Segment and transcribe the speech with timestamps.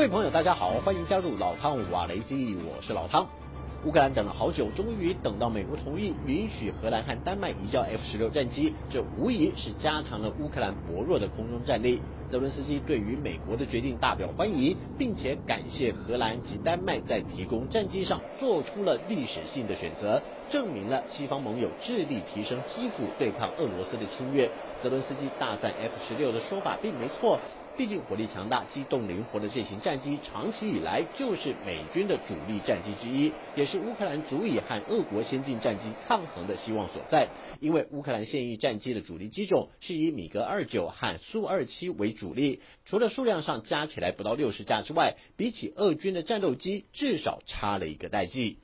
[0.00, 3.28] 各位朋友，大家好，欢迎加入老汤瓦雷基，我是老汤。
[3.84, 12.00] 乌克兰等了好久，终于等到美国同意允许荷兰和丹麦移交 F 十六战机，这无疑是加强了乌克兰薄弱的空中战力。
[12.30, 24.48] 泽伦斯基对于美国的决定大表欢迎，并且感谢荷兰及丹麦在提供战机上做出了历史性的选择，证明了西方盟友致力提升基辅对抗俄罗斯的侵略。
[24.82, 27.38] 泽伦斯基大赞 F 十六的说法并没错。
[27.76, 37.28] 毕竟火力强大、机动灵活的这型战机，长期以来就是美军的主力战机之一，也是乌克兰足以和俄国先进战机抗衡的希望所在。
[37.58, 48.58] 因为乌克兰现役战机的主力机种是以米格二九和苏二七为主力，除了数量上加起来不到六十架之外，比起俄军的战斗机，至少差了一个代际。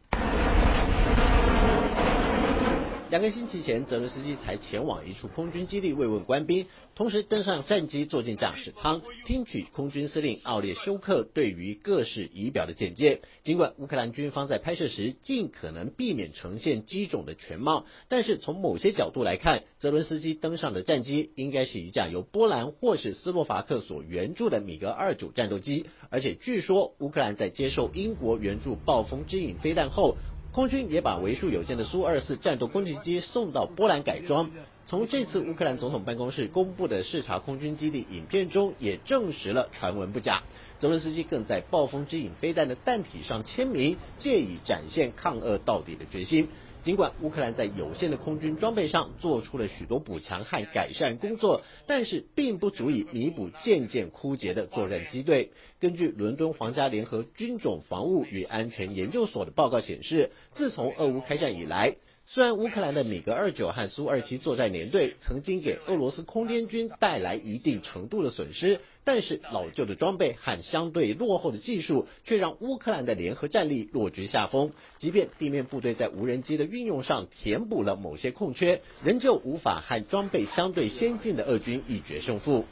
[3.09, 13.21] 两个星期前，泽伦斯基才前往一处空军基地慰问官兵，同时登上战机坐进驾驶舱，听取空军司令奥列修克对于各式仪表的简介。
[13.45, 30.17] 尽管乌克兰军方在拍摄时尽可能避免呈现机种的全貌，但是从某些角度来看，泽伦斯基登上的战机应该是一架由波兰或是斯洛伐克所援助的米格二九战斗机，而且据说乌克兰在接受英国援助暴风之影飞弹后。
[30.57, 34.51] 空军也把为数有限的苏二四战斗攻击机送到波兰改装。
[34.89, 40.45] 从这次乌克兰总统办公室公布的视察空军基地影片中，也证实了传闻不假。
[40.79, 46.47] 泽伦斯基更在暴风之影飞弹的弹体上签名，借以展现抗俄到底的决心。
[46.85, 55.51] 尽管乌克兰在有限的空军装备上做出了许多补强和改善工作，但是并不足以弥补渐渐枯竭的作战机队。
[55.81, 61.97] 根据伦敦皇家联合军种防务与安全研究所的报告显示，自从俄乌开战以来，
[62.29, 74.73] 虽然乌克兰的米格二九和苏二七作战联队曾经给俄罗斯空天军带来一定程度的损失，但是老旧的装备和相对落后的技术却让乌克兰的联合战力落居下风。
[74.99, 82.65] 即便地面部队在无人机的运用上填补了某些空缺，仍旧无法和装备相对先进的俄军一决胜负。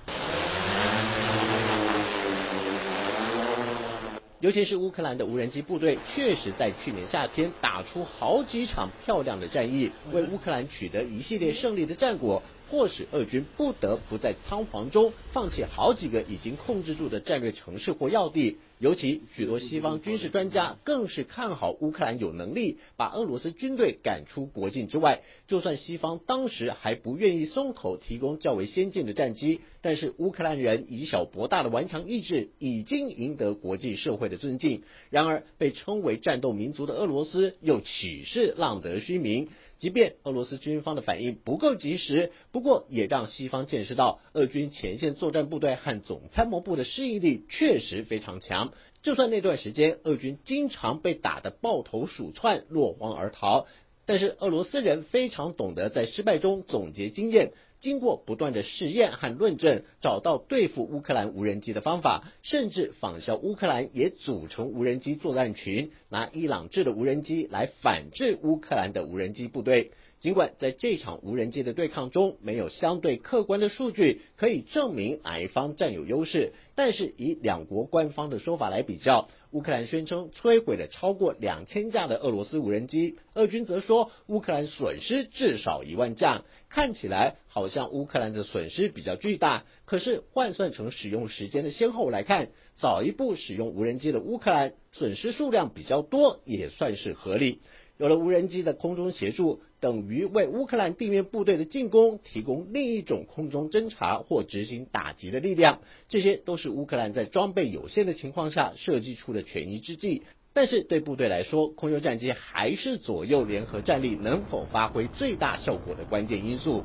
[4.44, 12.43] 尤其是乌克兰的无人机部队，确实在去年夏天打出好几场漂亮的战役，为乌克兰取得一系列胜利的战果。
[12.74, 25.20] 迫使俄军不得不在仓皇中放弃好几个已经控制住的战略城市或要地，尤其许多西方军事专家更是看好乌克兰有能力把俄罗斯军队赶出国境之外。
[25.46, 34.82] 就算西方当时还不愿意松口提供较为先进的战机，但是乌克兰人以小博大的顽强意志已经赢得国际社会的尊敬。
[35.10, 39.46] 然而，被称为战斗民族的俄罗斯又岂是浪得虚名？
[39.76, 48.72] 即便俄罗斯军方的反应不够及时，不过也让西方见识到，俄军前线作战部队和总参谋部的适应力确实非常强。
[49.04, 53.66] 就算那段时间俄军经常被打得抱头鼠窜、落荒而逃，
[54.06, 57.53] 但是俄罗斯人非常懂得在失败中总结经验。
[57.81, 69.91] 经过不断的试验和论证，找到对付乌克兰无人机的方法，甚至仿效乌克兰也组成无人机作战群，拿伊朗制的无人机来反制乌克兰的无人机部队。
[70.20, 86.42] 尽管在这场无人机的对抗中没有相对客观的数据可以证明哪一方占有优势，但是以两国官方的说法来比较，乌克兰宣称摧毁了超过两千架的俄罗斯无人机，俄军则说乌克兰损失至少一万架。
[86.69, 97.60] 看起来好像乌克兰的损失比较巨大，可是换算成使用时间的先后来看，早一步使用无人机的乌克兰损失数量比较多，也算是合理。
[97.97, 105.78] 有了无人机的空中协助，等于为乌克兰地面部队的进攻提供另一种空中侦察或执行打击的力量。
[106.09, 110.22] 这些都是乌克兰在装备有限的情况下设计出的权宜之计。
[110.53, 116.85] 但是对部队来说，空优战机还是左右联合战力能否发挥最大效果的关键因素。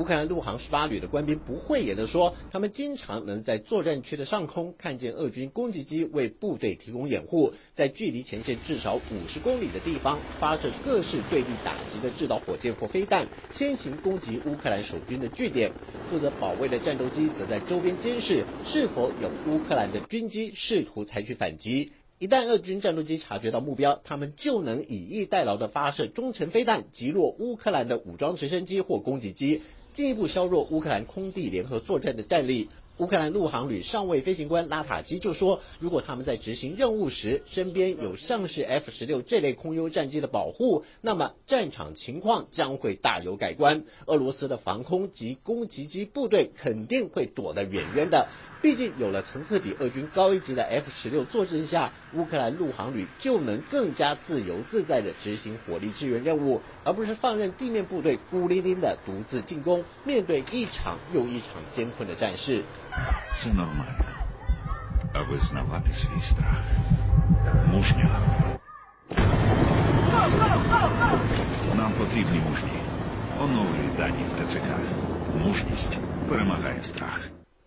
[0.00, 15.70] 乌克兰陆航十八旅的官兵不讳言的说，他们经常能在作战区的上空看见俄军攻击机为部队提供掩护，在距离前线至少五十公里的地方发射各式对地打击的制导火箭或飞弹，先行攻击乌克兰守军的据点。
[16.08, 21.92] 负责保卫的战斗机则在周边监视是否有乌克兰的军机试图采取反击。
[22.18, 29.60] 一旦俄军战斗机察觉到目标，他们就能以逸待劳的发射中程飞弹击落乌克兰的武装直升机或攻击机。
[29.94, 32.68] 进一步削弱乌克兰空地联合作战的战力。
[32.98, 43.84] 乌克兰陆航旅上尉飞行官拉塔基就说，如果他们在执行任务时身边有像是 F 十六这类空优战机的保护，那么战场情况将会大有改观。
[44.04, 48.28] 俄罗斯的防空及攻击机部队肯定会躲得远远的。
[48.62, 62.62] 毕竟有了层次比俄军高一级的 F 十六坐镇下，乌克兰陆航旅就能更加自由自在的执行火力支援任务，而不是放任地面部队孤零零的独自进攻，面对一场又一场艰困的战事。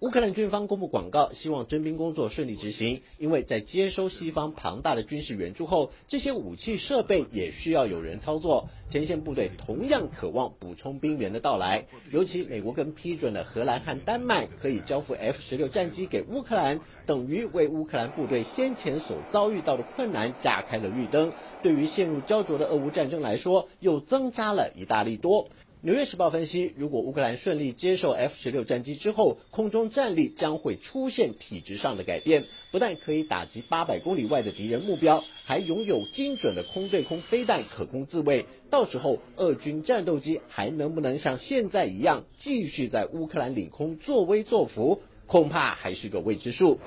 [0.03, 3.03] 乌克兰军方公布广告，希望征兵工作顺利执行。
[3.19, 8.67] 因为在接收西方庞大的军事援助后，这些武器设备也需要有人操作。
[8.89, 11.85] 前线部队同样渴望补充兵员的到来。
[12.11, 21.31] 尤其美国更批准了荷兰和丹麦可以交付 F 十六战机给乌克兰，等于为乌克兰部队先前所遭遇到的困难架开了绿灯。
[21.61, 25.47] 对于陷入焦灼的俄乌战争来说，又增加了一大利多。
[25.85, 38.45] 纽约时报分析，如果乌克兰顺利接受 F 十六战机之后，空中战力将会出现体质上的改变，不但可以打击八百公里外的敌人目标，还拥有精准的空对空飞弹可供自卫。
[38.69, 46.79] 到时候，俄军战斗机还能不能像现在一样继续在乌克兰领空作威作福，恐怕还是个未知数。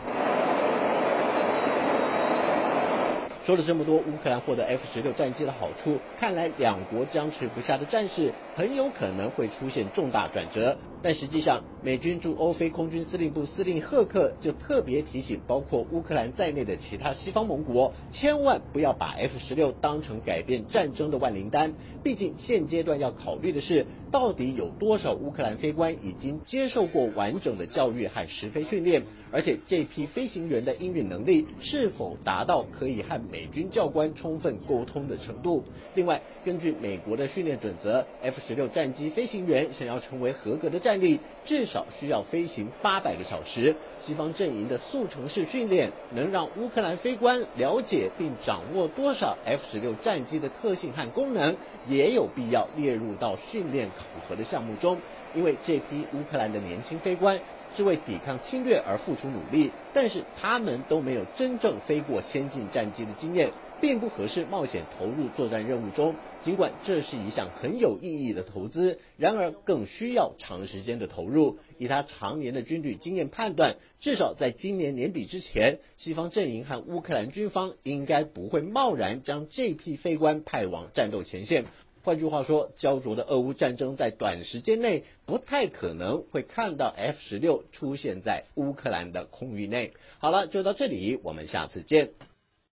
[3.46, 10.76] 说了这么多，乌克兰获得 F 十六战机的好处，看来两国僵持不下的战事很有可能会出现重大转折。
[11.06, 21.74] 但实际上，美军驻欧非空军司令部司令赫克就特别提醒，包括乌克兰在内的其他西方盟国，千万不要把 F 十六当成改变战争的万灵丹。
[22.02, 35.62] 毕竟现阶段要考虑的是，到底有多少乌克兰飞官已经接受过完整的教育和实飞训练，而且这批飞行员的英语能力是否达到可以和美军教官充分沟通的程度。
[35.94, 43.76] 另外，根据美国的训练准则，F 十六战机飞行员想要成为合格的战力至少需要飞行八百个小时。
[44.00, 51.56] 西方阵营的速成式训练能让乌克兰飞官了解并掌握多少 F 十六战机的特性和功能，
[51.88, 54.98] 也有必要列入到训练考核的项目中。
[55.34, 57.38] 因为这批乌克兰的年轻飞官
[57.74, 63.50] 是为抵抗侵略而付出努力，但是他们都没有真正飞过先进战机的经验。
[63.80, 66.14] 并不合适冒险投入作战任务中。
[66.42, 71.58] 尽管这是一项很有意义的投资，然而更需要长时间的投入。
[71.78, 81.66] 以他常年的军旅经验判断，至少在今年年底之前，西方阵营和乌克兰军方应该不会贸然将这批飞官派往战斗前线。
[82.06, 89.92] 换句话说，焦灼的俄乌战争在短时间内不太可能会看到 F 十六出现在乌克兰的空域内。
[90.20, 92.10] 好了，就到这里，我们下次见。